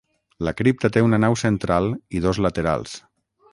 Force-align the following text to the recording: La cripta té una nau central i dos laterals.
La 0.47 0.53
cripta 0.61 0.89
té 0.95 1.03
una 1.09 1.19
nau 1.25 1.37
central 1.43 1.93
i 2.21 2.25
dos 2.27 2.43
laterals. 2.49 2.99